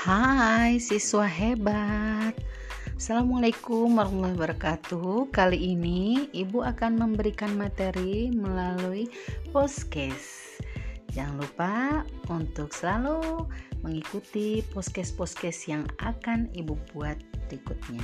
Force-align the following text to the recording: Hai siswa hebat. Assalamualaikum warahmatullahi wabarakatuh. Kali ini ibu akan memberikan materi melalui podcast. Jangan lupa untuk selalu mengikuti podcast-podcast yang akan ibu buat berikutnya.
Hai 0.00 0.80
siswa 0.80 1.28
hebat. 1.28 2.32
Assalamualaikum 2.96 4.00
warahmatullahi 4.00 4.32
wabarakatuh. 4.32 5.28
Kali 5.28 5.76
ini 5.76 6.24
ibu 6.32 6.64
akan 6.64 6.96
memberikan 6.96 7.52
materi 7.52 8.32
melalui 8.32 9.12
podcast. 9.52 10.56
Jangan 11.12 11.44
lupa 11.44 12.00
untuk 12.32 12.72
selalu 12.72 13.44
mengikuti 13.84 14.64
podcast-podcast 14.72 15.68
yang 15.68 15.84
akan 16.00 16.48
ibu 16.56 16.80
buat 16.96 17.20
berikutnya. 17.52 18.00